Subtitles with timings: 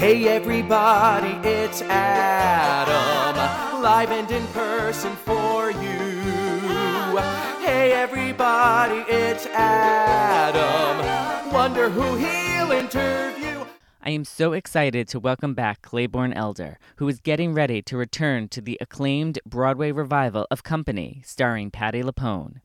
[0.00, 3.36] Hey everybody, it's Adam,
[3.82, 7.18] live and in person for you.
[7.60, 11.04] Hey everybody, it's Adam,
[11.52, 13.66] wonder who he'll interview.
[14.00, 18.48] I am so excited to welcome back Claybourne Elder, who is getting ready to return
[18.48, 22.62] to the acclaimed Broadway revival of Company, starring Patti LuPone.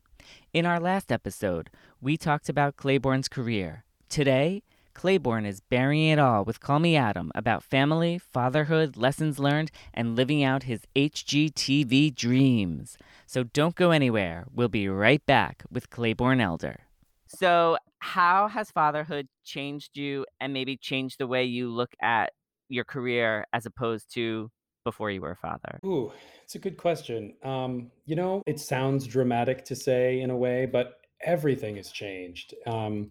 [0.54, 1.68] In our last episode,
[2.00, 3.84] we talked about Claybourne's career.
[4.08, 4.62] Today,
[4.96, 10.16] Claybourne is Baring It All with Call Me Adam about family, fatherhood, lessons learned, and
[10.16, 12.96] living out his HGTV dreams.
[13.26, 14.46] So don't go anywhere.
[14.50, 16.80] We'll be right back with Claybourne Elder.
[17.26, 22.32] So, how has fatherhood changed you and maybe changed the way you look at
[22.70, 24.50] your career as opposed to
[24.82, 25.78] before you were a father?
[25.84, 26.10] Ooh,
[26.42, 27.34] it's a good question.
[27.42, 32.54] Um, you know, it sounds dramatic to say in a way, but everything has changed.
[32.66, 33.10] Um,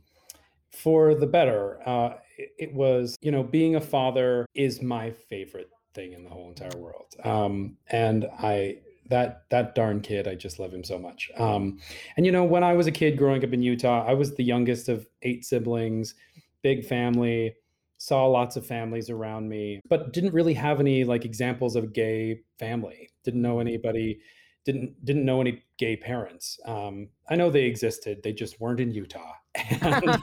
[0.75, 1.79] for the better.
[1.87, 6.29] Uh, it, it was, you know, being a father is my favorite thing in the
[6.29, 7.15] whole entire world.
[7.23, 11.29] Um, and I, that that darn kid, I just love him so much.
[11.37, 11.79] Um,
[12.17, 14.43] and you know, when I was a kid growing up in Utah, I was the
[14.43, 16.15] youngest of eight siblings,
[16.63, 17.53] big family,
[17.97, 22.41] saw lots of families around me, but didn't really have any like examples of gay
[22.59, 23.09] family.
[23.23, 24.19] Didn't know anybody
[24.65, 26.59] didn't didn't know any gay parents.
[26.65, 29.33] Um, I know they existed; they just weren't in Utah.
[29.81, 30.21] And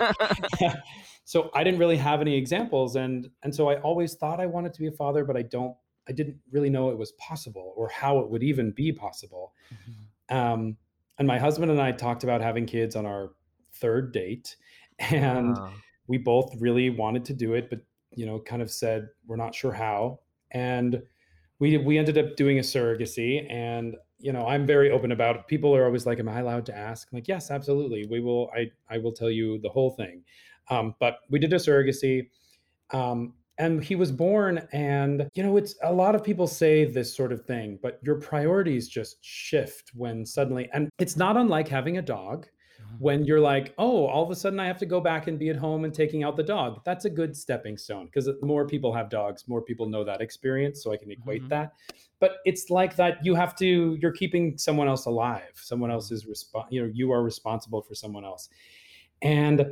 [1.25, 4.75] so I didn't really have any examples, and and so I always thought I wanted
[4.75, 5.75] to be a father, but I don't.
[6.09, 9.55] I didn't really know it was possible or how it would even be possible.
[9.73, 10.37] Mm-hmm.
[10.37, 10.77] Um,
[11.19, 13.31] and my husband and I talked about having kids on our
[13.75, 14.57] third date,
[14.99, 15.73] and wow.
[16.09, 19.55] we both really wanted to do it, but you know, kind of said we're not
[19.55, 20.19] sure how.
[20.51, 21.03] And
[21.59, 25.47] we we ended up doing a surrogacy, and you know, I'm very open about it.
[25.47, 28.07] People are always like, "Am I allowed to ask?" I'm like, "Yes, absolutely.
[28.07, 28.51] We will.
[28.55, 30.23] I I will tell you the whole thing."
[30.71, 32.29] Um, but we did a surrogacy,
[32.93, 34.67] um, and he was born.
[34.73, 38.17] And you know, it's a lot of people say this sort of thing, but your
[38.17, 42.47] priorities just shift when suddenly, and it's not unlike having a dog
[42.99, 45.49] when you're like, oh, all of a sudden I have to go back and be
[45.51, 46.81] at home and taking out the dog.
[46.85, 50.83] That's a good stepping stone because more people have dogs, more people know that experience.
[50.83, 51.49] So I can equate mm-hmm.
[51.49, 51.75] that.
[52.21, 55.51] But it's like that you have to, you're keeping someone else alive.
[55.55, 58.49] Someone else is resp- you know, you are responsible for someone else.
[59.23, 59.67] And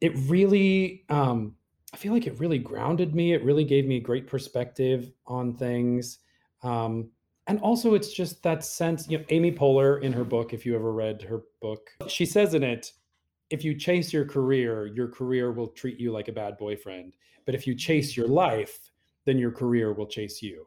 [0.00, 1.54] it really, um,
[1.92, 3.32] I feel like it really grounded me.
[3.32, 6.18] It really gave me a great perspective on things.
[6.62, 7.10] Um,
[7.50, 10.74] and also it's just that sense you know amy poehler in her book if you
[10.74, 12.92] ever read her book she says in it
[13.50, 17.16] if you chase your career your career will treat you like a bad boyfriend.
[17.46, 18.78] But if you chase your life
[19.26, 20.66] then your career will chase you.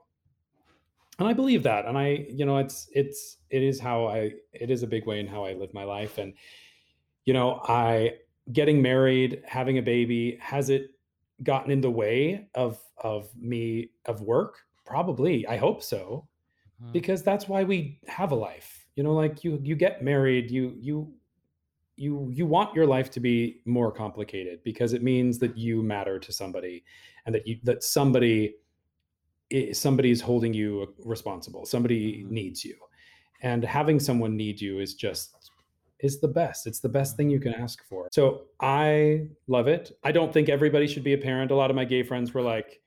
[1.19, 1.85] And i believe that.
[1.85, 5.19] And i you know it's it's it is how i it is a big way
[5.21, 6.17] in how i live my life.
[6.17, 6.33] And
[7.23, 8.15] you know i
[8.51, 10.91] getting married having a baby has it
[11.44, 14.57] gotten in the way of of me of work?
[14.85, 15.47] Probably.
[15.47, 16.27] I hope so
[16.83, 16.91] Mm-hmm.
[16.91, 18.85] because that's why we have a life.
[18.95, 21.13] You know like you you get married you you
[21.95, 26.19] you you want your life to be more complicated because it means that you matter
[26.19, 26.83] to somebody
[27.25, 28.55] and that you that somebody
[29.71, 31.66] somebody is holding you responsible.
[31.66, 32.33] Somebody mm-hmm.
[32.33, 32.75] needs you.
[33.41, 35.51] And having someone need you is just
[36.00, 36.67] is the best.
[36.67, 38.09] It's the best thing you can ask for.
[38.11, 39.97] So i love it.
[40.03, 41.51] I don't think everybody should be a parent.
[41.51, 42.81] A lot of my gay friends were like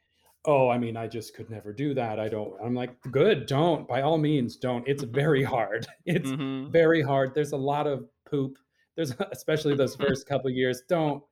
[0.46, 2.18] oh i mean i just could never do that.
[2.18, 3.86] I don't i'm like good don't.
[3.86, 4.86] By all means don't.
[4.86, 5.86] It's very hard.
[6.06, 6.70] It's mm-hmm.
[6.70, 7.34] very hard.
[7.34, 8.58] There's a lot of poop.
[8.94, 10.82] There's especially those first couple years.
[10.88, 11.22] Don't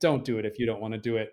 [0.00, 1.30] don't do it if you don't want to do it.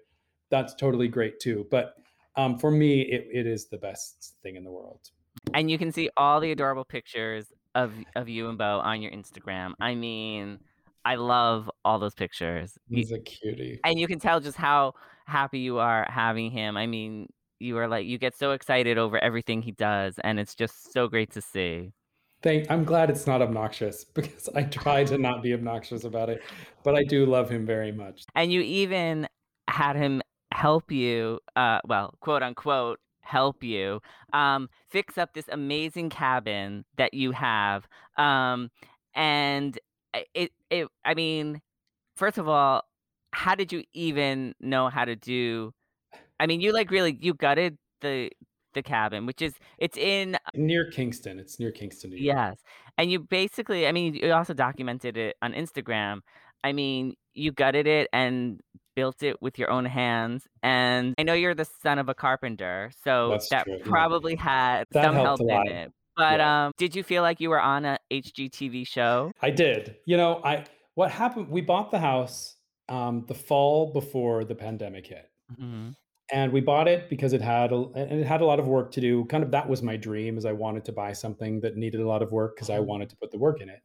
[0.49, 1.95] That's totally great too but
[2.38, 4.99] um, for me it, it is the best thing in the world.
[5.53, 9.11] And you can see all the adorable pictures of of you and bo on your
[9.11, 9.73] instagram.
[9.79, 10.59] I mean
[11.03, 12.77] I love all those pictures.
[12.89, 13.79] He's a cutie.
[13.83, 14.94] And you can tell just how
[15.25, 16.77] happy you are having him.
[16.77, 17.27] I mean,
[17.59, 21.07] you are like you get so excited over everything he does and it's just so
[21.07, 21.94] great to see.
[22.41, 26.41] Thank I'm glad it's not obnoxious because I try to not be obnoxious about it,
[26.83, 28.25] but I do love him very much.
[28.35, 29.27] And you even
[29.68, 30.21] had him
[30.53, 33.00] help you uh well, quote unquote
[33.31, 34.01] help you
[34.33, 37.88] um, fix up this amazing cabin that you have.
[38.18, 38.69] Um,
[39.15, 39.79] and
[40.33, 41.62] it, it, I mean,
[42.15, 42.83] first of all,
[43.33, 45.72] how did you even know how to do?
[46.39, 48.31] I mean, you like really you gutted the
[48.74, 51.39] the cabin, which is it's in near Kingston.
[51.39, 52.12] It's near Kingston.
[52.16, 52.57] Yes,
[52.98, 56.19] and you basically, I mean, you also documented it on Instagram.
[56.63, 58.60] I mean, you gutted it and
[58.95, 60.48] built it with your own hands.
[60.63, 64.86] And I know you're the son of a carpenter, so That's that true, probably had
[64.92, 65.68] That some help lot.
[65.68, 65.92] in it.
[66.16, 66.66] But Yeah.
[66.66, 69.31] um, did you feel like you were on a HGTV show?
[69.42, 69.95] I did.
[70.06, 71.50] You know, I what happened?
[71.50, 72.57] We bought the house
[72.91, 75.27] um, the fall before the pandemic hit.
[75.59, 75.95] Mhm.
[76.33, 78.91] and we bought it because it had a, and it had a lot of work
[78.93, 79.25] to do.
[79.25, 82.07] Kind of that was my dream is i wanted to buy something that needed a
[82.07, 83.81] lot of work because i wanted to put the work in it.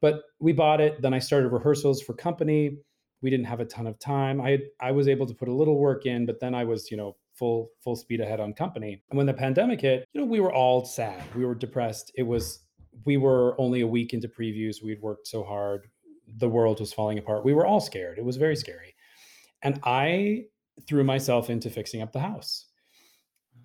[0.00, 2.78] But we bought it then i started rehearsals for company.
[3.22, 4.40] We didn't have a ton of time.
[4.40, 6.96] I i was able to put a little work in but then i was you
[6.96, 8.92] know full full speed ahead on company.
[9.10, 11.22] And when the pandemic hit you know we were all sad.
[11.36, 12.10] We were depressed.
[12.16, 12.64] It was
[13.04, 14.82] we were only a week into previews.
[14.82, 15.88] We'd worked so hard
[16.36, 18.94] the world was falling apart we were all scared it was very scary
[19.62, 20.44] and i
[20.86, 22.66] threw myself into fixing up the house.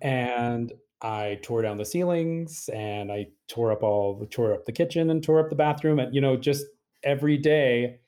[0.00, 4.72] And I tore down the ceilings and I tore up all the tore up the
[4.72, 6.64] kitchen and tore up the bathroom and you know just
[7.02, 7.98] every day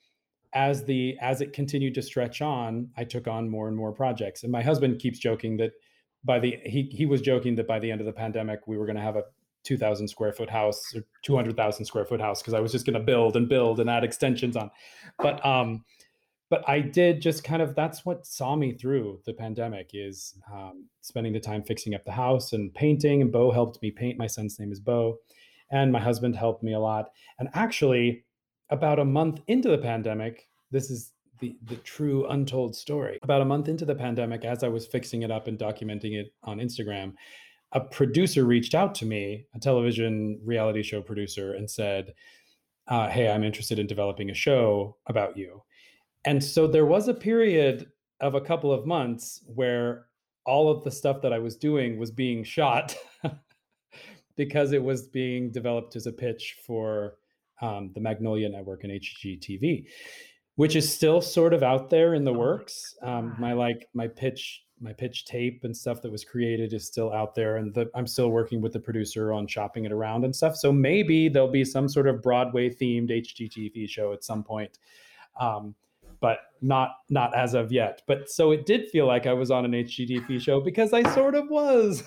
[0.54, 4.44] as the as it continued to stretch on I took on more and more projects
[4.44, 5.72] and my husband keeps joking that
[6.24, 8.86] by the he he was joking that by the end of the pandemic we were
[8.86, 9.24] going to have a
[9.66, 13.04] 2000 square foot house or 200,000 square foot house because I was just going to
[13.04, 14.70] build and build and add extensions on
[15.18, 15.84] but um
[16.48, 20.86] but I did just kind of that's what saw me through the pandemic is um,
[21.00, 23.20] spending the time fixing up the house and painting.
[23.20, 24.18] And Bo helped me paint.
[24.18, 25.18] My son's name is Bo,
[25.70, 27.10] and my husband helped me a lot.
[27.38, 28.24] And actually,
[28.70, 33.18] about a month into the pandemic, this is the the true untold story.
[33.22, 36.32] About a month into the pandemic, as I was fixing it up and documenting it
[36.44, 37.14] on Instagram,
[37.76, 42.14] a producer reached out to me, a television reality show producer, and said,
[42.88, 45.62] uh, "Hey, I'm interested in developing a show about you."
[46.24, 50.06] And so there was a period of a couple of months where
[50.46, 52.96] all of the stuff that I was doing was being shot
[54.36, 57.16] because it was being developed as a pitch for
[57.60, 59.86] um, the Magnolia Network and HGTV,
[60.54, 62.96] which is still sort of out there in the works.
[63.02, 67.12] Um, my like my pitch my pitch tape and stuff that was created is still
[67.12, 70.34] out there, and the, I'm still working with the producer on shopping it around and
[70.34, 70.56] stuff.
[70.56, 74.78] So maybe there'll be some sort of Broadway themed HGTV show at some point.
[75.40, 75.74] Um,
[76.20, 78.02] but not not as of yet.
[78.06, 81.34] But so it did feel like I was on an HGTV show because I sort
[81.34, 82.02] of was.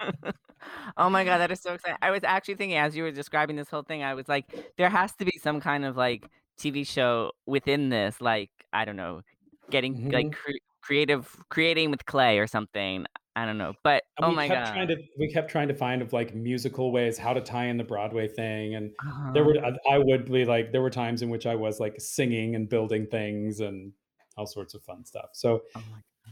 [0.96, 1.98] oh my god, that is so exciting!
[2.02, 4.46] I was actually thinking as you were describing this whole thing, I was like,
[4.76, 6.28] there has to be some kind of like
[6.58, 9.22] TV show within this, like I don't know,
[9.70, 10.32] getting like Mhm.
[10.32, 10.52] cre-
[10.84, 13.06] creative, creating with clay or something.
[13.36, 16.02] I don't know, but And oh my god, trying to we kept trying to find
[16.02, 19.32] of like musical ways how to tie in the Broadway thing and Uh-huh.
[19.32, 22.00] there were I- I would be like there were times in which I was like
[22.00, 23.92] singing and building things and
[24.36, 25.30] all sorts of fun stuff.
[25.32, 25.82] So Oh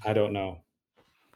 [0.04, 0.62] I don't know.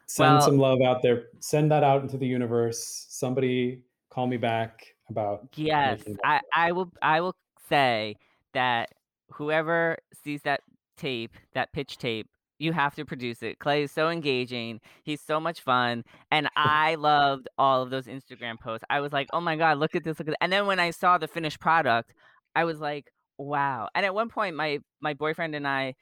[0.07, 1.25] Send Well- some love out there.
[1.41, 3.07] Send that out into the universe.
[3.09, 6.41] Somebody call me back about Yes, I.
[6.55, 6.93] I will.
[7.03, 7.35] I will
[7.69, 8.17] say
[8.53, 8.91] that
[9.33, 10.61] whoever sees that
[10.97, 12.29] tape, that pitch tape,
[12.59, 13.59] you have to produce it.
[13.59, 14.81] Clay is so engaging.
[15.05, 18.85] He's so much fun, and I loved all of those Instagram posts.
[18.91, 20.19] I was like, "Oh my god, look at this!
[20.19, 20.37] Look at!" This.
[20.41, 22.13] And then when I saw the finished product,
[22.55, 25.95] I was like, "Wow!" And at one point, my my boyfriend and I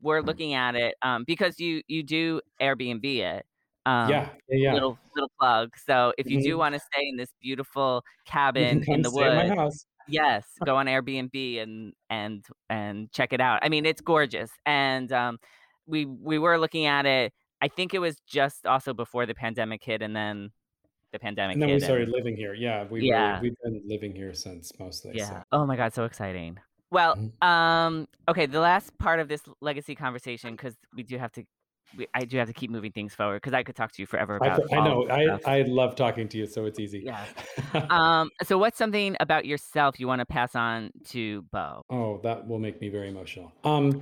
[0.00, 3.46] were looking at it um, because you you do Airbnb it.
[3.86, 4.72] Um, yeah, yeah.
[4.72, 5.76] Little little plug.
[5.78, 6.58] So if you do Mhm.
[6.58, 9.56] want to stay in this beautiful cabin in the woods,
[10.06, 15.12] yes go on airbnb and and and check it out i mean it's gorgeous and
[15.12, 15.38] um
[15.86, 19.82] we we were looking at it i think it was just also before the pandemic
[19.82, 20.50] hit and then
[21.12, 22.54] the pandemic And then we started and- living here.
[22.54, 23.36] Yeah, we Yeah.
[23.36, 25.12] were, we've been living here since mostly.
[25.14, 25.42] yeah So.
[25.52, 26.58] oh my god so exciting
[26.90, 27.46] well Mhm.
[27.46, 31.44] um okay the last part of this legacy conversation because we do have to
[31.98, 34.06] we, i do have to keep moving things forward because i could talk to you
[34.06, 35.38] forever I, about I all know.
[35.44, 35.58] I.
[35.58, 37.02] I love talking to you, so it's easy.
[37.04, 37.22] Yeah.
[37.90, 42.48] um so what's something about yourself you want to pass on to bo oh, that
[42.48, 43.52] will make me very emotional.
[43.64, 44.00] Um,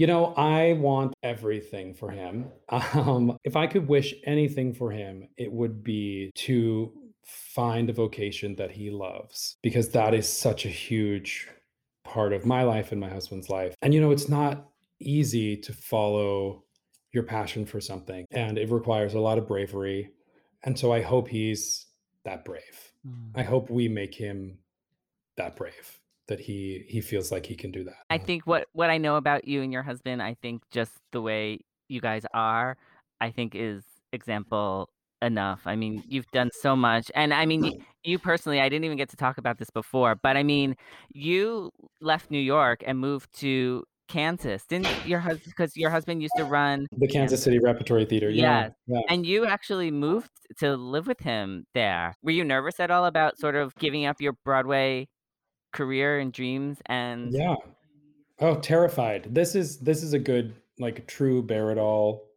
[0.00, 2.46] you know, I want everything for him.
[2.94, 6.92] Um, if I could wish anything for him, it would be to
[7.24, 11.48] find a vocation that he loves, because that is such a huge
[12.04, 13.74] part of my life and my husband's life.
[13.82, 14.68] And you know, it's not
[15.00, 16.64] easy to follow
[17.12, 20.12] your passion for something, and it requires a lot of bravery.
[20.62, 21.86] And so I hope he's
[22.24, 22.92] that brave.
[23.34, 24.58] I hope we make him
[25.36, 25.99] that brave
[26.30, 27.96] that he he feels like he can do that.
[28.08, 31.20] I think what what I know about you and your husband, I think just the
[31.20, 31.58] way
[31.88, 32.78] you guys are,
[33.20, 33.82] I think is
[34.12, 34.88] example
[35.20, 35.62] enough.
[35.66, 37.10] I mean, you've done so much.
[37.14, 37.72] And I mean, y-
[38.04, 40.76] you personally, I didn't even get to talk about this before, but I mean,
[41.12, 44.64] you left New York and moved to Kansas.
[44.66, 48.30] Didn't your husband, because your husband used to run The Kansas City Repertory Theater.
[48.30, 48.62] Yeah.
[48.62, 48.72] Yes.
[48.86, 49.00] yeah.
[49.08, 52.14] and you actually moved to live with him there.
[52.22, 55.08] Were you nervous at all about sort of giving up your Broadway
[55.72, 57.56] career and dreams and Yeah.
[58.40, 59.34] Oh, terrified.
[59.34, 61.46] This is this is a good like true
[61.78, 62.30] all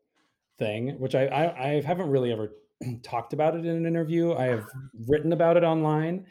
[0.60, 2.52] thing, which I, I I haven't really ever
[3.04, 4.34] talked about it in an interview.
[4.34, 4.66] I have
[5.08, 6.26] written about it online,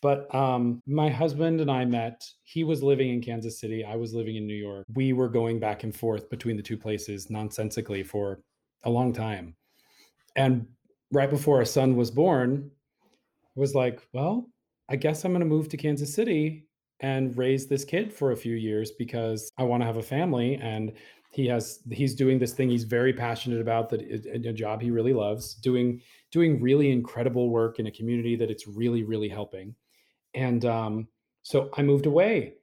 [0.00, 2.24] but um, my husband and I met.
[2.44, 3.84] He was living in Kansas City.
[3.84, 4.86] I was living in New York.
[4.94, 8.40] We were going back and forth between the two places nonsensically for
[8.84, 9.56] a long time,
[10.36, 10.66] and
[11.12, 12.70] right before our son was born,
[13.02, 14.48] I was like, well,
[14.90, 16.66] I guess I'm going to move to Kansas City
[16.98, 20.56] and raise this kid for a few years because I want to have a family
[20.56, 20.92] and
[21.30, 25.12] he has he's doing this thing he's very passionate about that a job he really
[25.12, 26.00] loves doing
[26.32, 29.74] doing really incredible work in a community that it's really really helping.
[30.34, 31.08] And um,
[31.42, 32.54] so I moved away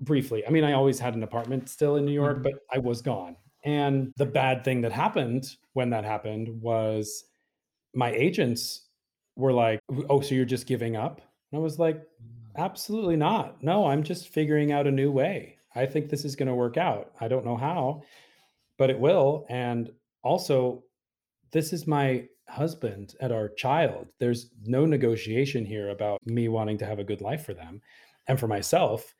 [0.00, 0.46] briefly.
[0.46, 3.36] I mean I always had an apartment still in New York but I was gone.
[3.64, 7.24] And the bad thing that happened when that happened was
[7.94, 8.86] my agents
[9.36, 12.38] were like oh so you're just giving up and I was like mm.
[12.58, 13.62] Absolutely not.
[13.62, 15.58] No, I'm just figuring out a new way.
[15.76, 17.12] I think this is going to work out.
[17.20, 18.02] I don't know how,
[18.78, 19.46] but it will.
[19.48, 19.90] And
[20.24, 20.82] also,
[21.52, 24.08] this is my husband and our child.
[24.18, 27.80] There's no negotiation here about me wanting to have a good life for them
[28.26, 29.14] and for myself.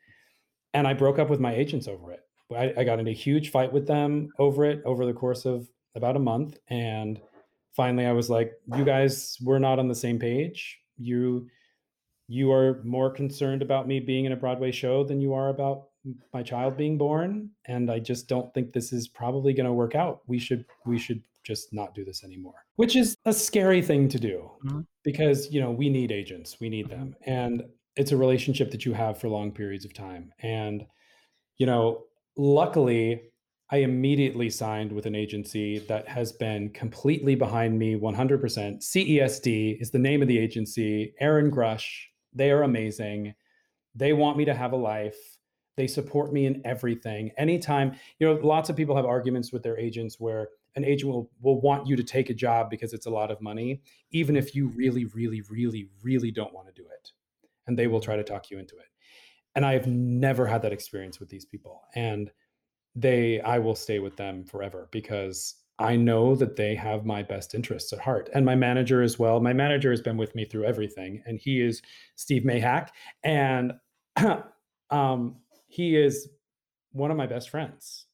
[0.73, 2.19] And I broke up with my agents over it.
[2.53, 5.69] I, I got in a huge fight with them over it over the course of
[5.95, 6.57] about a month.
[6.67, 7.21] And
[7.73, 10.77] finally, I was like, you guys, we're not on the same page.
[10.97, 11.47] You,
[12.29, 15.87] you are more concerned about me being in a Broadway show than you are about
[16.31, 19.95] my child being born and I just don't think this is probably going to work
[19.95, 20.21] out.
[20.27, 22.53] We should we should just not do this anymore.
[22.75, 24.85] Which is a scary thing to do Mhm.
[25.03, 26.89] because, you know, we need agents, we need Mhm.
[26.89, 27.15] them.
[27.25, 27.63] And
[27.95, 30.31] it's a relationship that you have for long periods of time.
[30.39, 30.85] And
[31.57, 32.05] you know,
[32.37, 33.21] luckily
[33.71, 38.81] I immediately signed with an agency that has been completely behind me 100%.
[38.83, 41.13] CESD is the name of the agency.
[41.19, 41.87] Aaron Grush,
[42.33, 43.33] they are amazing.
[43.95, 45.17] They want me to have a life.
[45.77, 47.31] They support me in everything.
[47.37, 51.31] Anytime, you know, lots of people have arguments with their agents where an agent will,
[51.41, 53.81] will want you to take a job because it's a lot of money,
[54.11, 57.11] even if you really, really, really, really don't want to do it.
[57.67, 58.87] And they will try to talk you into it.
[59.55, 61.81] And I've never had that experience with these people.
[61.95, 62.31] And
[62.95, 67.55] they, I will stay with them forever because I know that they have my best
[67.55, 68.29] interests at heart.
[68.33, 69.39] And my manager as well.
[69.39, 71.81] My manager has been with me through everything, and he is
[72.15, 72.89] Steve Mayhack.
[73.23, 73.73] And
[74.89, 76.29] um, he is
[76.91, 78.07] one of my best friends.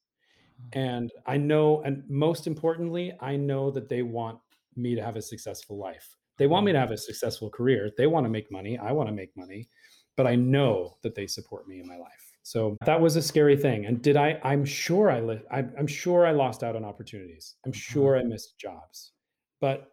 [0.73, 4.39] And I know, and most importantly, I know that they want
[4.75, 6.15] me to have a successful life.
[6.37, 7.91] They want me to have a successful career.
[7.97, 8.77] They want to make money.
[8.77, 9.69] I want to make money.
[10.15, 12.24] But I know that they support me in my life.
[12.45, 13.87] So that was a scary thing.
[13.87, 14.39] And did I?
[14.43, 15.19] I'm sure I.
[15.19, 17.55] Li- I I'm sure I lost out on opportunities.
[17.65, 19.13] I'm sure I missed jobs.
[19.59, 19.87] But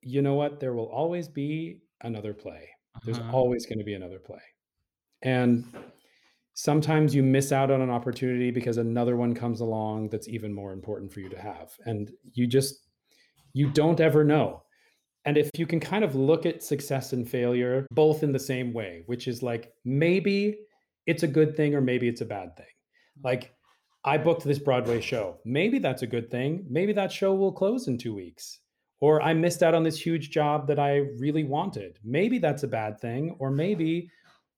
[0.00, 0.58] you know what?
[0.58, 2.68] There will always be another play.
[3.04, 3.30] There's Uh-huh.
[3.32, 4.42] always going to be another play.
[5.22, 5.64] And
[6.54, 10.72] sometimes you miss out on an opportunity because another one comes along that's even more
[10.72, 11.70] important for you to have.
[11.86, 12.88] And you just,
[13.52, 14.64] you don't ever know.
[15.24, 18.72] And if you can kind of look at success and failure both in the same
[18.72, 20.58] way, which is like maybe
[21.06, 22.66] it's a good thing or maybe it's a bad thing.
[22.66, 23.26] Mm-hmm.
[23.26, 23.54] Like
[24.04, 25.38] I booked this Broadway show.
[25.44, 26.66] Maybe that's a good thing.
[26.68, 28.58] Maybe that show will close in two weeks.
[29.00, 31.98] Or I missed out on this huge job that I really wanted.
[32.04, 33.34] Maybe that's a bad thing.
[33.40, 34.08] Or maybe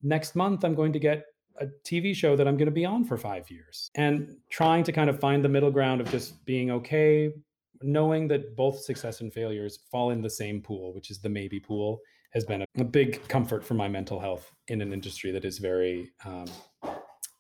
[0.03, 1.25] next month I'm going to get
[1.59, 3.91] a TV show that I'm going to be on for five years.
[3.95, 7.33] And trying to kind of find the middle ground of just being okay,
[7.81, 11.61] knowing that both success and failures fall in the same pool, which is the maybe
[11.61, 12.01] pool,
[12.35, 16.11] has been a, big comfort for my mental health in an industry that is very,
[16.25, 16.47] um,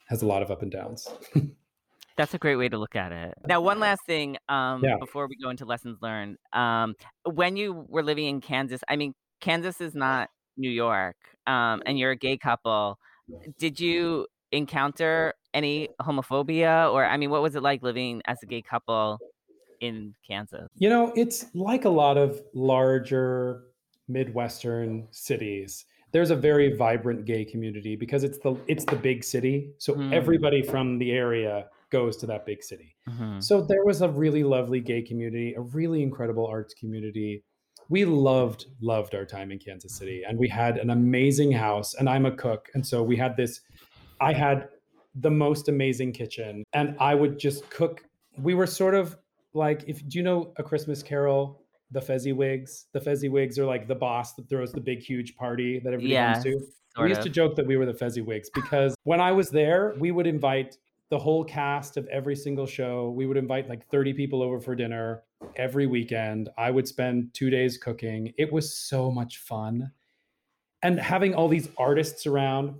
[0.09, 1.09] has a lot of up and downs.
[2.17, 3.35] That's a great way to look at it.
[3.45, 4.99] Now, one last thing um, Yeah.
[4.99, 6.39] before we go into lessons learned.
[6.53, 11.17] Um, when you were living in Kansas, I mean, Kansas is not New York,
[11.49, 12.99] um, and you're a gay couple.
[13.59, 18.47] Did you encounter any homophobia, or I mean, what was it like living as a
[18.47, 19.19] gay couple
[19.81, 20.69] in Kansas?
[20.77, 23.65] You know, it's like a lot of larger
[24.08, 25.84] Midwestern cities.
[26.12, 29.73] There's a very vibrant gay community because it's the it's the big city.
[29.78, 30.12] So Hmm.
[30.12, 32.96] everybody from the area goes to that big city.
[33.08, 33.42] Mhm.
[33.42, 37.42] So there was a really lovely gay community, a really incredible arts community.
[37.88, 42.08] We loved loved our time in Kansas City and we had an amazing house and
[42.08, 43.61] I'm a cook and so we had this
[44.20, 44.68] I had
[45.14, 48.04] the most amazing kitchen and I would just cook
[48.38, 49.16] we were sort of
[49.52, 52.87] like if do you know a Christmas carol the Fezziwigs.
[52.93, 56.33] The Fezziwigs are like the boss that throws the big, huge party that everybody Yeah,
[56.35, 56.61] comes to.
[57.03, 57.25] we used of.
[57.26, 60.76] to joke that we were the Fezziwigs because when I was there, we would invite
[61.11, 63.11] the whole cast of every single show.
[63.11, 65.23] We would invite like 30 people over for dinner
[65.57, 66.49] every weekend.
[66.57, 68.33] I would spend two days cooking.
[68.38, 69.93] It was so much fun.
[70.83, 72.75] And having all these artists around,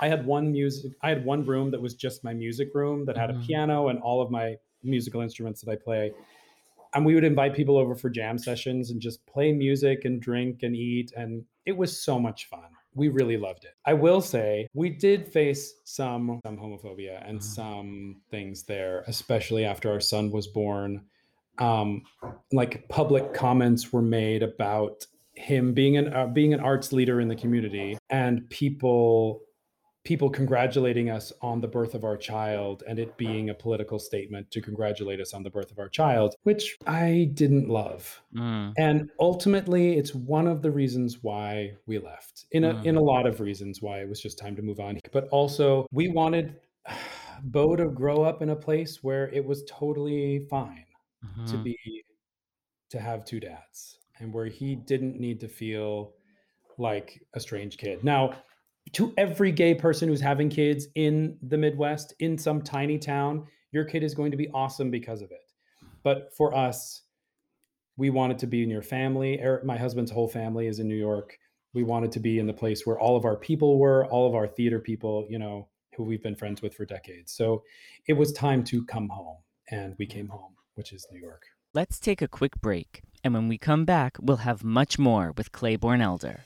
[0.00, 3.16] I had one music, I had one room that was just my music room that
[3.16, 3.46] had a Mhm.
[3.46, 6.12] piano and all of my musical instruments that I play.
[6.94, 10.62] And we would invite people over for jam sessions and just play music and drink
[10.62, 11.12] and eat.
[11.16, 12.64] And it was so much fun.
[12.94, 13.74] We really loved it.
[13.84, 17.42] I will say we did face some some homophobia and Mhm.
[17.42, 21.02] some things there, especially after our son was born.
[21.58, 22.02] Um,
[22.52, 27.28] like public comments were made about him being an uh, being an arts leader in
[27.28, 29.42] the community and people
[30.04, 34.50] people congratulating us on the birth of our child and it being a political statement
[34.50, 38.20] to congratulate us on the birth of our child which i didn't love.
[38.34, 42.46] Mm, and ultimately it's one of the reasons why we left.
[42.52, 45.00] In a in a lot of reasons why it was just time to move on.
[45.12, 46.56] But also we wanted
[47.44, 50.84] bo to grow up in a place where it was totally fine
[51.46, 51.64] to mhm.
[51.64, 52.04] be
[52.90, 56.14] to have two dads and where he didn't need to feel
[56.78, 58.02] like a strange kid.
[58.02, 58.34] Now
[58.92, 63.84] to every gay person who's having kids in the midwest in some tiny town your
[63.84, 65.52] kid is going to be awesome because of it.
[66.02, 67.02] But for us
[67.96, 69.38] we wanted to be in your family.
[69.38, 71.36] Eric, my husband's whole family is in new york.
[71.72, 74.34] We wanted to be in the place where all of our people were all of
[74.34, 77.32] our theater people you know who we've been friends with for decades.
[77.32, 77.62] So
[78.08, 79.38] it was time to come home
[79.70, 81.42] and we came home which is new york.
[81.72, 85.52] Let's take a quick break, and when we come back, we'll have much more with
[85.52, 86.40] Claybourne Elder.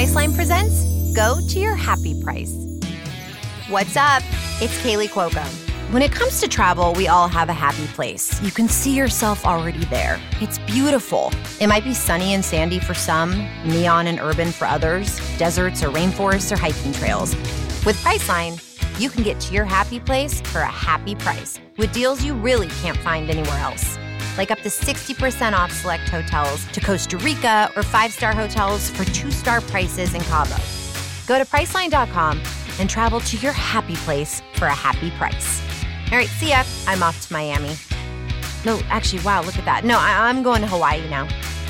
[0.00, 2.54] Priceline presents Go to Your Happy Price.
[3.68, 4.22] What's up?
[4.58, 5.44] It's Kaley Cuoco.
[5.92, 8.40] When it comes to travel, we all have a happy place.
[8.40, 10.18] You can see yourself already there.
[10.40, 11.30] It's beautiful.
[11.60, 15.90] It might be sunny and sandy for some, neon and urban for others, deserts or
[15.90, 17.34] rainforests or hiking trails.
[17.84, 18.58] With Priceline,
[18.98, 22.68] you can get to your happy place for a happy price with deals you really
[22.80, 23.98] can't find anywhere else.
[24.40, 29.04] Like up to 60% off select hotels to Costa Rica or five star hotels for
[29.04, 30.56] two star prices in Cabo.
[31.26, 32.40] Go to Priceline.com
[32.78, 35.60] and travel to your happy place for a happy price.
[36.10, 36.62] All right, see ya.
[36.86, 37.76] I'm off to Miami.
[38.64, 39.84] No, actually, wow, look at that.
[39.84, 41.24] No, I- I'm going to Hawaii now.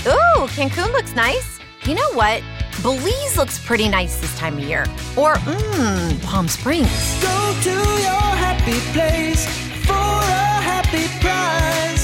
[0.06, 1.59] Ooh, Cancun looks nice.
[1.83, 2.40] You know what?
[2.83, 4.83] Belize looks pretty nice this time of year.
[5.16, 6.88] Or, mmm, Palm Springs.
[7.20, 7.70] Go to
[8.06, 9.44] your happy place
[9.85, 12.00] for a happy price.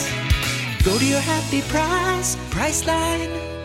[0.86, 3.55] Go to your happy price, Priceline.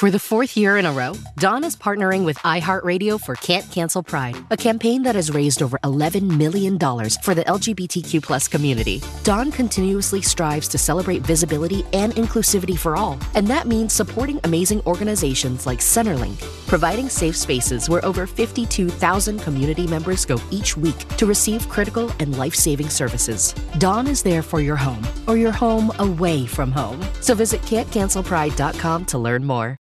[0.00, 4.02] For the fourth year in a row, Dawn is partnering with iHeartRadio for Can't Cancel
[4.02, 9.02] Pride, a campaign that has raised over $11 million for the LGBTQ plus community.
[9.24, 14.80] Dawn continuously strives to celebrate visibility and inclusivity for all, and that means supporting amazing
[14.86, 21.26] organizations like CenterLink, providing safe spaces where over 52,000 community members go each week to
[21.26, 23.52] receive critical and life-saving services.
[23.76, 27.04] Dawn is there for your home, or your home away from home.
[27.20, 29.76] So visit can'tcancelpride.com to learn more.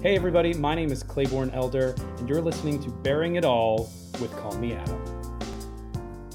[0.00, 4.30] Hey, everybody, my name is Claybourne Elder, and you're listening to Baring It All with
[4.36, 5.40] Call Me Adam.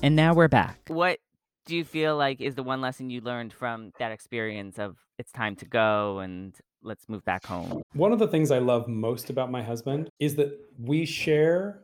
[0.04, 0.82] And now we're back.
[0.88, 1.20] What
[1.66, 5.32] do you feel like is the one lesson you learned from that experience of it's
[5.32, 7.82] time to go and let's move back home?
[7.94, 11.84] One of the things I love most about my husband is that we share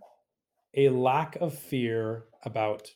[0.74, 2.94] a lack of fear about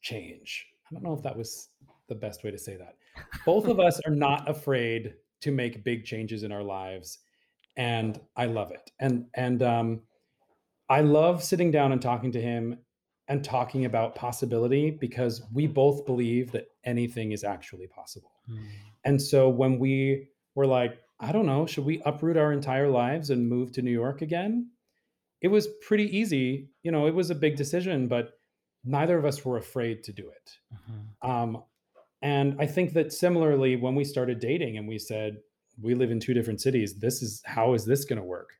[0.00, 0.68] change.
[0.90, 1.68] I don't know if that was
[2.08, 2.96] the best way to say that.
[3.44, 7.18] Both of us are not afraid to make big changes in our lives,
[7.76, 8.90] and I love it.
[9.00, 10.02] And and um,
[10.88, 12.78] I love sitting down and talking to him
[13.28, 18.32] and talking about possibility because we both believe that anything is actually possible.
[19.04, 23.30] And so when we were like, I don't know, should we uproot our entire lives
[23.30, 24.70] and move to New York again?
[25.40, 26.68] It was pretty easy.
[26.82, 28.32] You know, it was a big decision, but
[28.84, 30.50] neither of us were afraid to do it.
[31.22, 31.62] Um,
[32.20, 35.38] and I think that similarly, when we started dating and we said,
[35.80, 38.50] we live in two different cities, this is how is this going to work?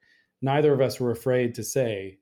[0.40, 2.18] Neither of us were afraid to say,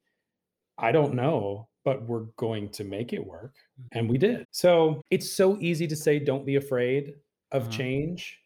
[0.78, 3.54] I don't know, but we're going to make it work.
[3.92, 4.46] And we did.
[4.50, 7.14] So it's so easy to say, don't be afraid
[7.52, 7.72] of Mhm.
[7.72, 8.38] change.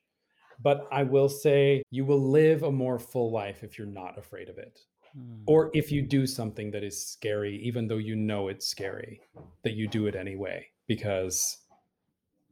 [0.62, 4.48] But I will say, you will live a more full life if you're not afraid
[4.48, 4.80] of it.
[5.18, 5.42] Mm.
[5.46, 9.20] Or if you do something that is scary, even though you know it's scary,
[9.62, 11.59] that you do it anyway, because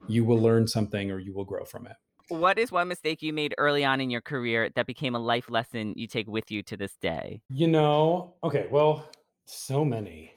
[0.09, 1.96] you will learn something or you will grow from it.
[2.32, 5.50] What is one mistake you made early on in your career that became a life
[5.50, 7.42] lesson you take with you to this day?
[7.50, 9.06] You know, okay, well,
[9.44, 10.32] so many.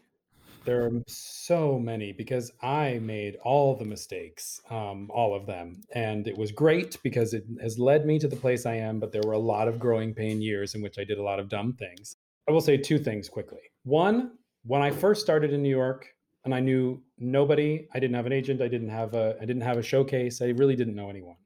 [0.65, 5.83] There are so many because I made all the mistakes, um, all of them.
[5.93, 8.99] And it was great because it has led me to the place I am.
[8.99, 11.39] But there were a lot of growing pain years in which I did a lot
[11.39, 12.17] of dumb things.
[12.49, 13.61] I will say two things quickly.
[13.83, 14.31] One,
[14.63, 16.07] when I first started in New York
[16.43, 19.61] and I knew nobody, I didn't have an agent, I didn't have a I didn't
[19.61, 21.37] have a showcase, I really didn't know anyone.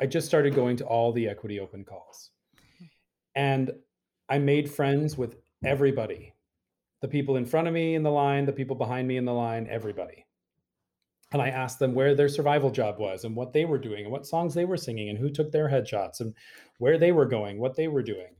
[0.00, 2.30] I just started going to all the equity open calls.
[2.56, 2.84] Mm-hmm.
[3.34, 3.70] And
[4.28, 6.34] I made friends with everybody
[7.00, 9.32] the people in front of me in the line, the people behind me in the
[9.32, 10.26] line, everybody.
[11.32, 14.12] And I asked them where their survival job was and what they were doing and
[14.12, 16.34] what songs they were singing and who took their headshots and
[16.78, 18.34] where they were going, what they were doing.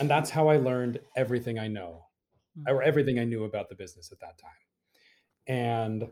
[0.00, 2.06] And that's how I learned everything I know
[2.58, 2.74] mm-hmm.
[2.74, 4.50] or everything I knew about the business at that time.
[5.46, 6.10] And, and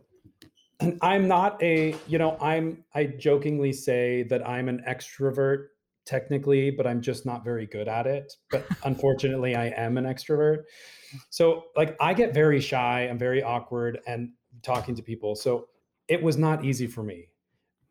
[1.02, 5.68] I'm not a, you know, I'm, I jokingly say that I'm an extrovert
[6.06, 8.32] technically, but I'm just not very good at it.
[8.50, 10.64] But unfortunately, I am an extrovert.
[11.30, 14.30] So, like, I get very shy, I'm very awkward and
[14.62, 15.34] talking to people.
[15.34, 15.68] So,
[16.08, 17.28] it was not easy for me.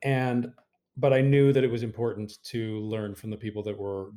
[0.04, 0.52] And,
[0.98, 4.12] but I knew that it was important to learn from the people that were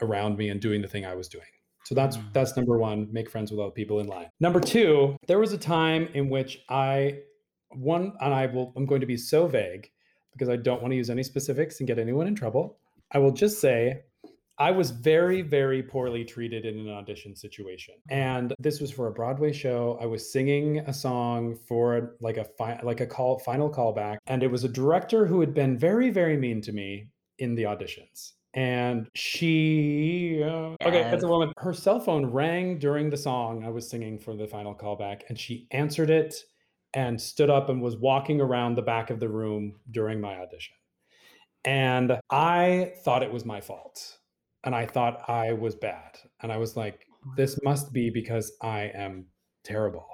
[0.00, 1.44] around me and doing the thing I was doing.
[1.84, 2.32] So that's mm.
[2.32, 4.28] that's number one, make friends with other people in line.
[4.40, 7.18] Number two, there was a time in which I
[7.74, 9.90] one and I will I'm going to be so vague
[10.32, 12.78] because I don't want to use any specifics and get anyone in trouble.
[13.12, 14.02] I will just say
[14.58, 17.94] I was very, very poorly treated in an audition situation.
[18.10, 19.98] And this was for a Broadway show.
[20.00, 24.18] I was singing a song for like a fi- like a call final callback.
[24.26, 27.08] And it was a director who had been very, very mean to me
[27.38, 28.32] in the auditions.
[28.54, 31.52] And she, uh, okay, that's a woman.
[31.56, 35.38] Her cell phone rang during the song I was singing for the final callback, and
[35.38, 36.34] she answered it
[36.94, 40.74] and stood up and was walking around the back of the room during my audition.
[41.64, 44.18] And I thought it was my fault.
[44.64, 46.18] And I thought I was bad.
[46.40, 49.26] And I was like, this must be because I am
[49.64, 50.06] terrible.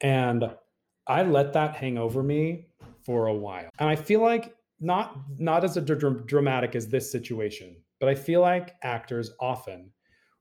[0.00, 0.50] And
[1.06, 2.68] I let that hang over me
[3.04, 3.70] for a while.
[3.78, 8.14] And I feel like not not as a dr- dramatic as this situation, but I
[8.14, 9.90] feel like actors often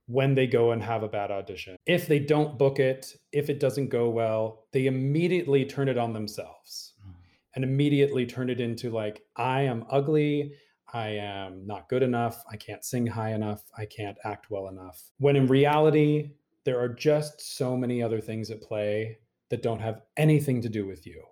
[0.09, 3.59] when they go and have a bad audition, if they don't book it, if it
[3.59, 7.13] doesn't go well, they immediately turn it on themselves mm.
[7.53, 10.53] and immediately turn it into like I am ugly,
[10.91, 14.99] I am not good enough, I can't sing high enough, I can't act well enough.
[15.19, 16.31] When in reality,
[16.63, 19.19] there are just so many other things at play
[19.51, 21.23] that don't have anything to do with you.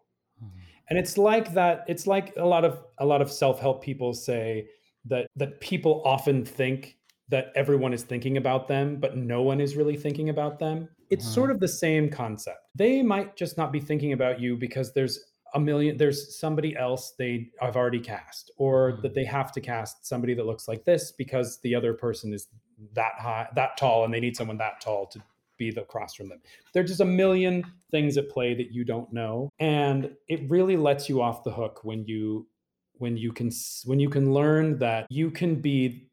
[0.44, 0.52] Mm.
[0.92, 4.68] And it's like that it's like a lot of a lot of self-help people say
[5.06, 6.97] that that people often think
[7.30, 10.90] that everyone is thinking about them but no one is really thinking about them.
[11.10, 11.34] It's uh-huh.
[11.36, 12.60] sort of the same concept.
[12.76, 15.20] They might just not be thinking about you because there's
[15.54, 19.02] a million there's somebody else they have already cast or hmm.
[19.02, 22.48] that they have to cast somebody that looks like this because the other person is
[22.94, 25.20] that high that tall and they need someone that tall to
[25.58, 26.40] be the across from them
[26.74, 31.10] there's just a million things at play that you don't know and it really lets
[31.10, 32.46] you off the hook when you
[32.94, 33.50] when you can
[33.86, 36.07] when you can learn that you can be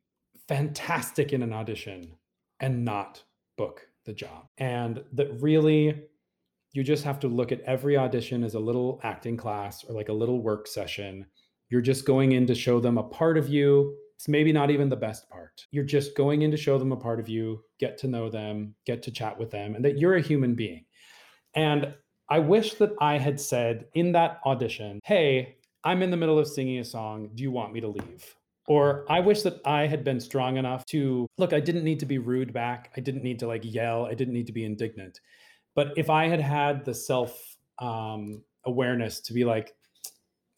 [0.49, 2.17] fantastic in an audition
[2.61, 3.23] and not
[3.57, 6.07] book the job and that really
[6.75, 10.09] you just have to look at every audition as a little acting class or like
[10.09, 11.25] a little work session.
[11.71, 13.97] You're just going in to show them a part of you.
[14.17, 15.65] It's maybe not even the best part.
[15.71, 18.75] You're just going in to show them a part of you, get to know them,
[18.87, 20.85] get to chat with them, and that you're a human being.
[21.55, 21.95] And
[22.29, 26.49] I wish that I had said in that audition, hey, I'm in the middle of
[26.49, 27.31] singing a song.
[27.35, 28.35] Do you want me to leave?
[28.67, 32.07] Or I wish that I had been strong enough to look, I didn't need to
[32.07, 32.91] be rude back.
[32.97, 34.07] I didn't need to like yell.
[34.07, 35.21] I didn't need to be indignant.
[35.75, 39.75] But if I had had the self um, awareness to be like,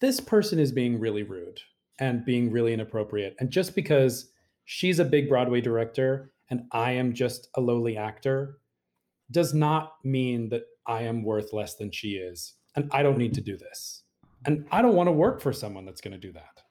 [0.01, 1.59] this person is being really rude
[1.99, 3.35] and being really inappropriate.
[3.41, 4.31] And just because
[4.65, 8.59] she's a big Broadway director and I am just a lowly actor
[9.31, 12.55] does not mean that I am worth less than she is.
[12.77, 14.03] And I don't need to do this.
[14.45, 16.63] And I don't want to work for someone that's going to do that.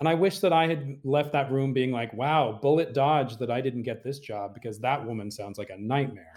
[0.00, 3.50] And I wish that I had left that room being like, wow, bullet dodge that
[3.50, 6.32] I didn't get this job because that woman sounds like a nightmare.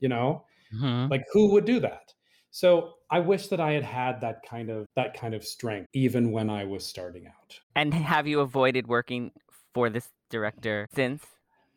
[0.00, 0.44] You know?
[0.72, 1.10] Mhm.
[1.10, 2.14] Like who would do that?
[2.50, 6.32] So I wish that I had had that kind of that kind of strength even
[6.32, 7.60] when I was starting out.
[7.76, 9.32] And have you avoided working
[9.74, 11.26] for this director since?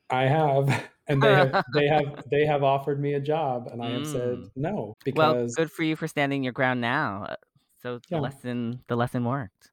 [0.09, 0.67] I have,
[1.07, 4.37] and they have they have they have offered me a job, and I have said
[4.39, 4.51] Mm.
[4.55, 7.25] no Well, because good for you for standing your ground now.
[7.25, 7.35] Uh,
[7.81, 8.19] So the Yeah.
[8.19, 9.71] lesson the lesson worked.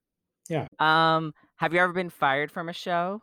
[0.49, 0.67] Yeah.
[0.79, 3.23] Um, have you ever been fired from a show?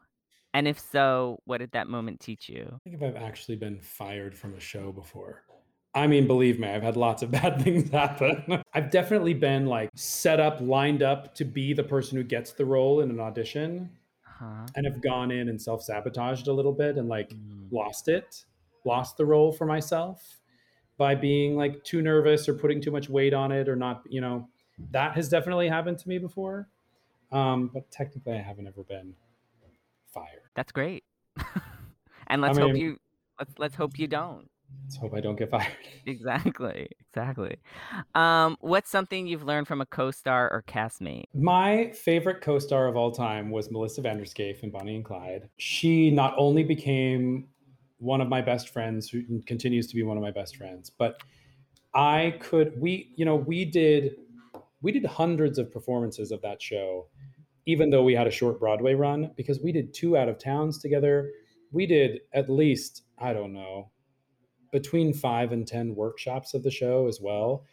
[0.54, 2.80] And if so, what did that moment teach you?
[2.86, 5.44] I think if I've actually been fired from a show before.
[5.96, 8.62] I mean, believe me, I've had lots of bad things happen.
[8.74, 12.66] I've definitely been like set up, lined up to be the person who gets the
[12.66, 14.74] role in an audition, Huh?
[14.76, 17.72] and have gone in and self sabotaged a little bit and like Mm.
[17.72, 18.46] lost it,
[18.86, 20.40] lost the role for myself.
[20.98, 24.22] by being like too nervous or putting too much weight on it or not, you
[24.22, 24.48] know,
[24.92, 26.70] that has definitely happened to me before.
[27.34, 29.16] Um, but technically, I haven't ever been
[30.14, 30.44] fired.
[30.56, 31.04] That's great.
[32.28, 33.00] and let's I hope you
[33.40, 34.50] let's let's hope you don't.
[34.84, 35.72] Let's hope I don't get fired.
[36.06, 36.88] Exactly.
[37.10, 37.58] Exactly.
[38.16, 41.26] Um, what's something you've learned from a co-star or castmate?
[41.34, 45.50] My favorite co-star of all time was Melissa van der Schyff in Bonnie and Clyde.
[45.58, 47.48] She not only became
[47.98, 51.22] one of my best friends, who continues to be one of my best friends, but
[51.96, 54.18] I could we you know we did
[54.82, 57.08] we did hundreds of performances of that show,
[57.66, 60.78] even though we had a short Broadway run because we did two out of towns
[60.78, 61.32] together.
[61.72, 63.92] We did at least I don't know
[64.72, 67.66] between five and ten workshops of the show as well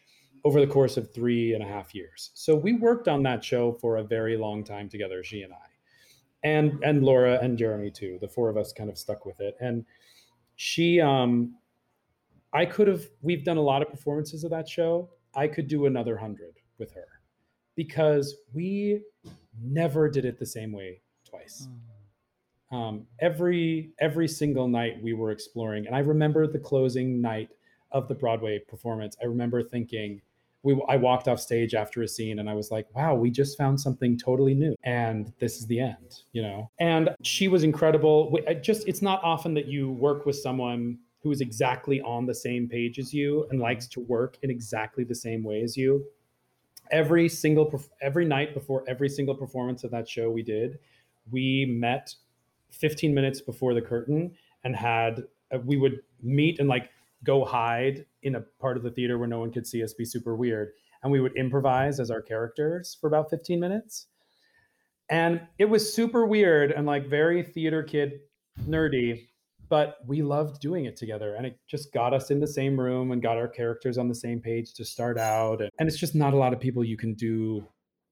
[0.44, 2.30] over the course of three and a half years.
[2.34, 5.56] So we worked on that show for a very long time together, she and I,
[6.44, 8.18] and and Laura and Jeremy too.
[8.20, 9.84] The four of us kind of stuck with it, and
[10.56, 11.56] she, um,
[12.52, 13.06] I could have.
[13.22, 15.10] We've done a lot of performances of that show.
[15.34, 17.19] I could do another hundred with her
[17.80, 19.00] because we
[19.58, 21.66] never did it the same way twice.
[22.70, 27.48] Um, every every single night we were exploring and i remember the closing night
[27.90, 29.16] of the broadway performance.
[29.22, 30.20] I remember thinking
[30.62, 33.56] we i walked off stage after a scene and i was like wow we just
[33.56, 36.70] found something totally new and this is the end you know?
[36.78, 38.36] And she was incredible.
[38.46, 42.34] I just it's not often that you work with someone who is exactly on the
[42.34, 46.04] same page as you and likes to work in exactly the same way as you
[46.90, 50.78] every single every night before every single performance of that show we did
[51.30, 52.14] we met
[52.70, 54.32] 15 minutes before the curtain
[54.64, 56.90] and had uh, we would meet and like
[57.24, 60.04] go hide in a part of the theater where no one could see us be
[60.04, 60.72] super weird.
[61.02, 64.06] And we would improvise as our characters for about 15 minutes.
[65.08, 68.20] And it was super weird and like very theater kid
[68.68, 69.28] nerdy
[69.70, 73.12] but we loved doing it together and it just got us in the same room
[73.12, 76.14] and got our characters on the same page to start out and, and it's just
[76.14, 77.66] not a lot of people you can do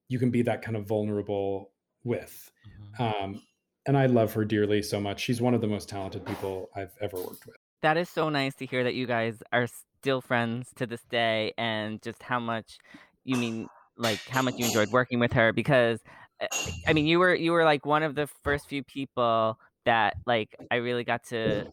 [0.07, 1.71] you can be that kind of vulnerable
[2.03, 2.51] with.
[2.97, 3.41] Um,
[3.85, 5.21] and i love her dearly so much.
[5.21, 7.55] She's one of the most talented people i've ever worked with.
[7.81, 9.67] That is so nice to hear that you guys are
[10.01, 12.77] still friends to this day and just how much
[13.23, 13.67] you mean
[13.97, 15.99] like how much you enjoyed working with her because
[16.41, 16.47] uh,
[16.87, 19.57] I mean you were you were like one of the first few people
[19.89, 21.65] that like I really got to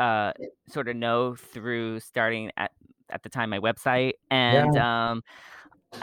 [0.00, 0.32] uh
[0.68, 2.72] sort of know through starting at
[3.10, 5.22] at the time my website and um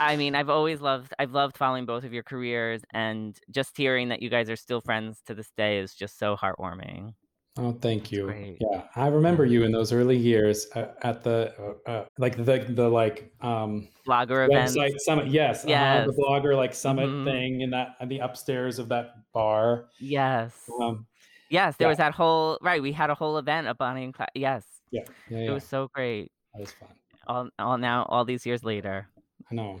[0.00, 4.08] I mean I've always loved I've loved following both of your careers and just hearing
[4.10, 7.14] that you guys are still friends to this day is just so heartwarming.
[7.58, 8.56] oh thank you great.
[8.60, 11.52] yeah i remember you in those early years uh, at the
[11.86, 14.74] uh, uh, like the the like um Blogger events.
[14.76, 16.06] website summit yes uh-huh, Yes.
[16.06, 17.24] the blogger like summit Mhm.
[17.24, 20.54] thing in that in the upstairs of that bar Yes.
[20.80, 21.06] um
[21.50, 21.90] Yes, there Yeah.
[21.90, 22.80] was that whole right.
[22.82, 24.28] We had a whole event at Bonnie and Clyde.
[24.34, 25.50] Yes, yeah yeah, it yeah.
[25.52, 26.30] was so great.
[26.54, 26.88] that was fun
[27.26, 29.08] All, all now, all these years later,
[29.50, 29.80] i know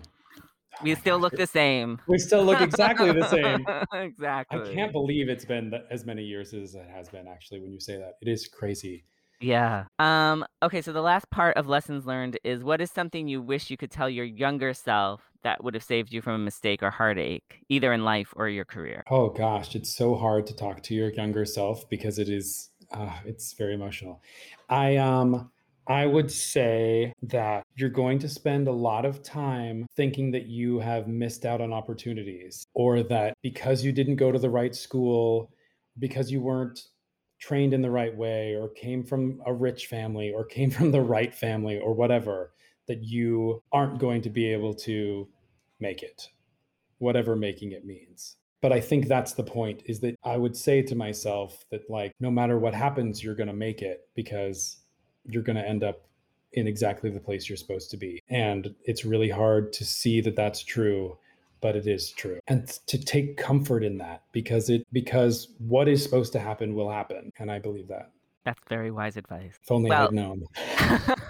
[0.82, 1.98] we still look the same.
[2.06, 4.60] we still look exactly the same exactly.
[4.70, 7.80] i can't believe it's been as many years as it has been actually when you
[7.80, 9.04] say that it is crazy
[9.40, 9.84] Yeah.
[9.98, 10.44] Um.
[10.62, 10.82] Okay.
[10.82, 13.90] So the last part of lessons learned is what is something you wish you could
[13.90, 17.92] tell your younger self that would have saved you from a mistake or heartache, either
[17.92, 19.04] in life or your career.
[19.10, 23.12] Oh gosh, it's so hard to talk to your younger self because it is uh,
[23.24, 24.22] it's very emotional.
[24.68, 25.50] I um
[25.86, 30.80] I would say that you're going to spend a lot of time thinking that you
[30.80, 35.50] have missed out on opportunities or that because you didn't go to the right school,
[35.98, 36.78] because you weren't
[37.38, 41.00] trained in the right way or came from a rich family or came from the
[41.00, 42.52] right family or whatever
[42.86, 45.28] that you aren't going to be able to
[45.80, 46.28] make it
[46.98, 48.36] whatever making it means.
[48.60, 52.12] But I think that's the point is that I would say to myself that, like,
[52.18, 54.78] no matter what happens, you're going to make it because
[55.24, 56.08] you're going to end up
[56.54, 58.20] in exactly the place you're supposed to be.
[58.30, 61.16] And it's really hard to see that that's true,
[61.60, 62.40] but it is true.
[62.48, 66.90] And to take comfort in that because it, because what is supposed to happen will
[66.90, 67.32] happen.
[67.38, 68.10] And I believe that.
[68.44, 69.58] That's very wise advice.
[69.62, 70.44] If only Well- I'd known.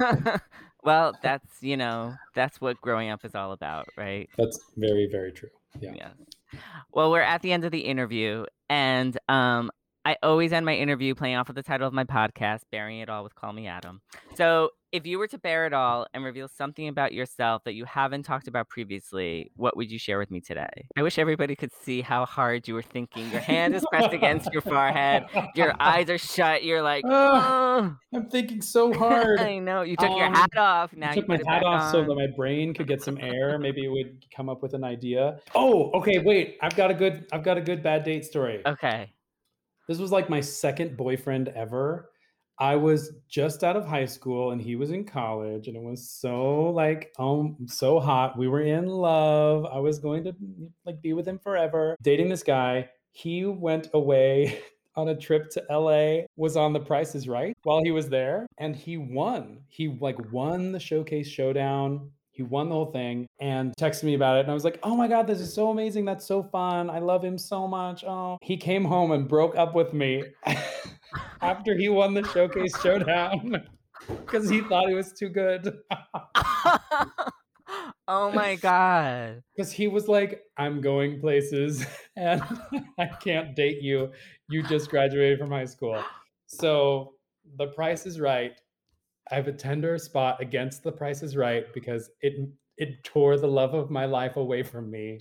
[0.84, 4.28] well, that's you know that's what growing up is all about, right?
[4.36, 5.50] That's very, very true.
[5.80, 5.92] Yeah.
[5.94, 6.60] Yes.
[6.92, 9.70] Well, we're at the end of the interview, and um,
[10.04, 13.10] I always end my interview playing off of the title of my podcast, "Baring It
[13.10, 14.00] All with Call Me Adam."
[14.34, 17.84] So, if you were to bear it all and reveal something about yourself that you
[17.84, 20.88] haven't talked about previously, what would you share with me today?
[20.96, 23.30] I wish everybody could see how hard you were thinking.
[23.30, 25.24] Your hand is pressed against your forehead.
[25.54, 26.64] Your eyes are shut.
[26.64, 29.40] You're like, oh, I'm thinking so hard.
[29.40, 29.82] I know.
[29.82, 30.94] You took your Um, hat off.
[30.96, 33.58] Now I you took my hat off so that my brain could get some air.
[33.58, 35.40] Maybe it would come up with an idea.
[35.54, 36.18] Oh, okay.
[36.20, 37.26] Wait, I've got a good.
[37.32, 38.62] I've got a good bad date story.
[38.66, 39.12] Okay.
[39.86, 42.10] This was like my second boyfriend ever.
[42.58, 46.08] I was just out of high school and he was in college and it was
[46.08, 48.36] so like um so hot.
[48.36, 49.66] We were in love.
[49.66, 50.34] I was going to
[50.84, 51.96] like be with him forever.
[52.02, 52.88] Dating this guy.
[53.12, 54.60] He went away
[54.96, 58.46] on a trip to LA, was on the Price Is Right while he was there
[58.58, 59.60] and he won.
[59.68, 62.10] He like won the showcase showdown.
[62.38, 64.42] He won the whole thing and texted me about it.
[64.42, 66.04] And I was like, oh my God, this is so amazing.
[66.04, 66.88] That's so fun.
[66.88, 68.04] I love him so much.
[68.04, 70.22] Oh, he came home and broke up with me
[71.42, 73.66] after he won the showcase showdown
[74.08, 75.78] because he thought he was too good.
[78.06, 79.42] oh my God.
[79.56, 82.40] Because he was like, I'm going places and
[83.00, 84.12] I can't date you.
[84.48, 86.00] You just graduated from high school.
[86.46, 87.14] So
[87.56, 88.52] the price is right
[89.30, 92.34] I have a tender spot against The Price is Right because it
[92.76, 95.18] it tore the love of my life away from me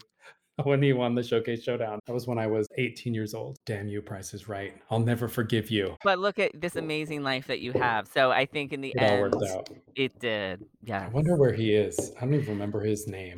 [0.63, 1.99] when he won the Showcase Showdown.
[2.05, 3.57] That was when I was 18 years old.
[3.65, 4.73] Damn you, Price is Right.
[4.91, 5.95] I'll never forgive you.
[6.03, 8.07] But look at this amazing life that you have.
[8.07, 9.69] So I think in the It all end, worked out.
[9.95, 10.63] it did.
[10.83, 11.03] Yeah.
[11.05, 12.11] I wonder where he is.
[12.17, 13.35] I don't even remember his name.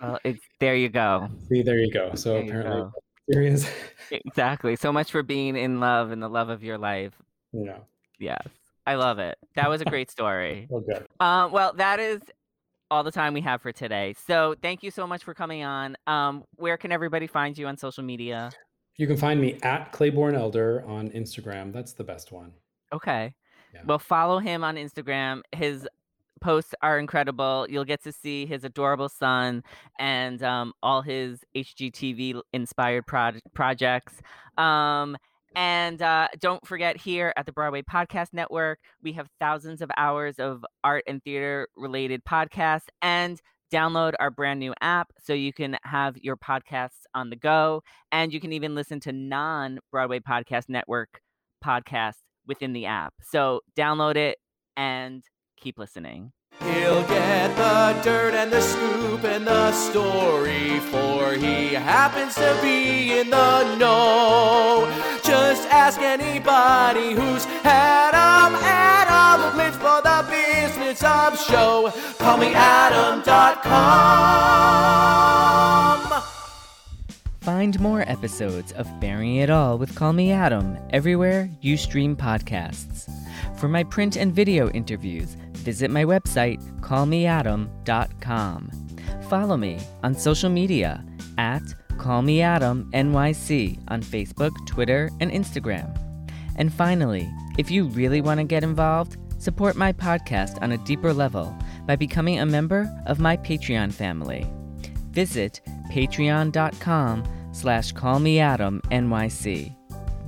[0.00, 1.28] Well, it's there you go.
[1.50, 2.14] See, there you go.
[2.14, 2.90] So There apparently,
[3.32, 3.70] serious.
[4.10, 4.76] Exactly.
[4.76, 7.12] So much for being in love and the love of your life.
[7.52, 7.78] Yeah.
[8.18, 8.46] Yes.
[8.88, 9.36] I love it.
[9.54, 10.66] That was a great story.
[10.70, 11.06] well, good.
[11.20, 12.20] Um, well, that is
[12.90, 14.14] all the time we have for today.
[14.26, 15.94] So thank you so much for coming on.
[16.06, 18.50] Um, where can everybody find you on social media?
[18.96, 21.70] You can find me at Claybourne Elder on Instagram.
[21.72, 22.52] That's the best one.
[22.92, 23.34] Okay.
[23.74, 23.82] Yeah.
[23.84, 25.42] Well, follow him on Instagram.
[25.54, 25.86] His
[26.40, 27.66] posts are incredible.
[27.68, 29.62] You'll get to see his adorable son
[29.98, 34.14] and um, all his HGTV inspired proj- projects.
[34.56, 35.16] Um,
[35.54, 40.38] and uh, don't forget, here at the Broadway Podcast Network, we have thousands of hours
[40.38, 43.40] of art and theater related podcasts and
[43.72, 47.82] download our brand new app so you can have your podcasts on the go.
[48.12, 51.20] And you can even listen to non Broadway Podcast Network
[51.64, 53.14] podcasts within the app.
[53.22, 54.38] So download it
[54.76, 55.22] and
[55.56, 56.32] keep listening.
[56.64, 63.18] He'll get the dirt and the scoop and the story, for he happens to be
[63.18, 64.88] in the know.
[65.22, 68.56] Just ask anybody who's had 'em.
[68.62, 71.92] Adam lives for the business of show.
[72.18, 73.28] Call me Adam.com.
[77.48, 83.10] Find more episodes of Baring It All with Call Me Adam everywhere you stream podcasts.
[83.58, 88.70] For my print and video interviews, visit my website, callmeadam.com.
[89.30, 91.02] Follow me on social media
[91.38, 95.98] at callmeadamnyc on Facebook, Twitter, and Instagram.
[96.56, 101.14] And finally, if you really want to get involved, support my podcast on a deeper
[101.14, 101.56] level
[101.86, 104.46] by becoming a member of my Patreon family.
[105.12, 107.24] Visit patreon.com
[107.58, 109.74] slash callmeadamnyc.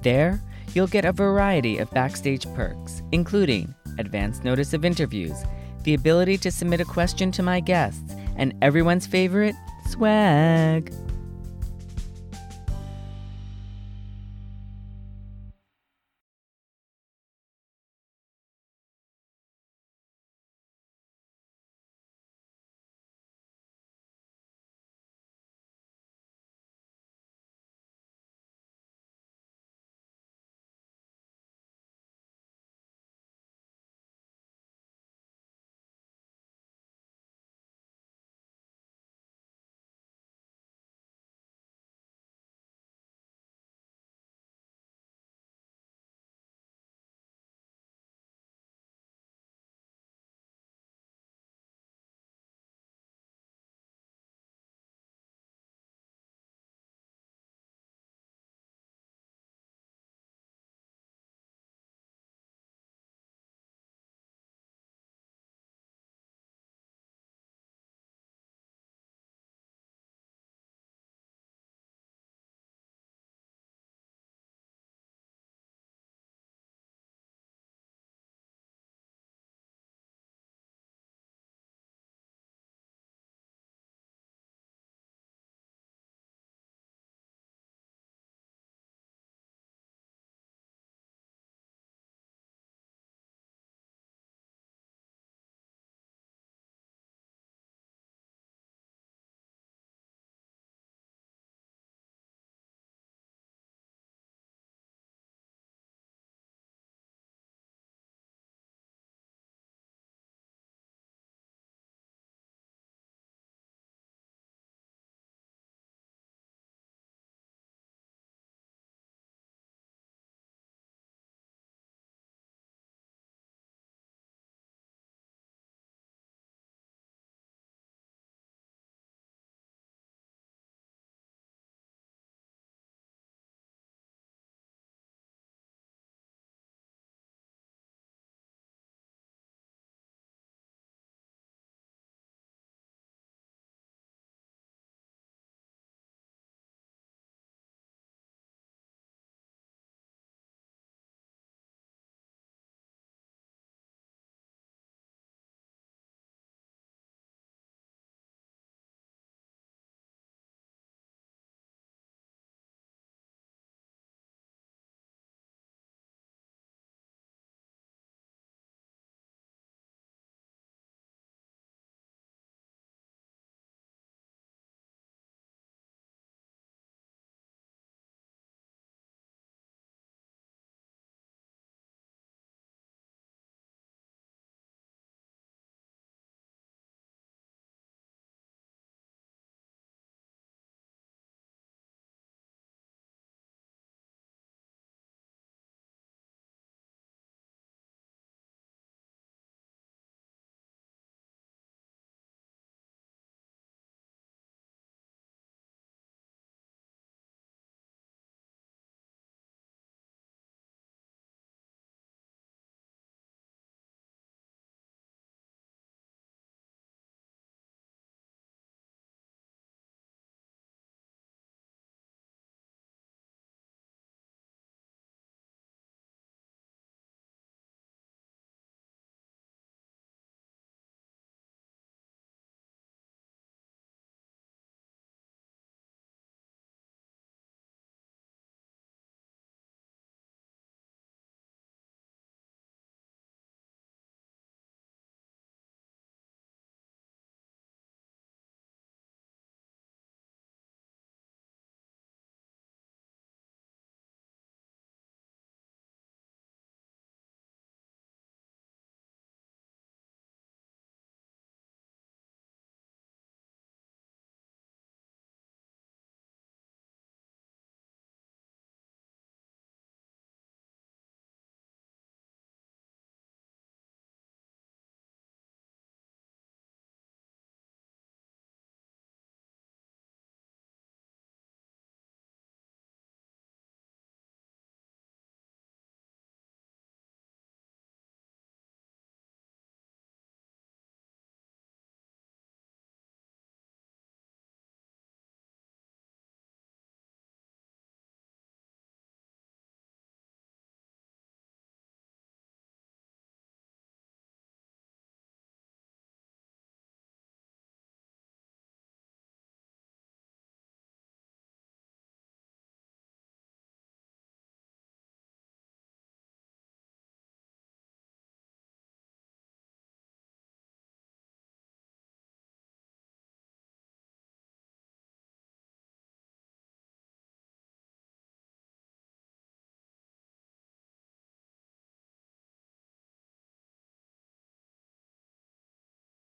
[0.02, 0.42] There,
[0.74, 5.44] you'll get a variety of backstage perks, including advance notice of interviews,
[5.84, 9.54] the ability to submit a question to my guests, and everyone's favorite,
[9.88, 10.92] swag.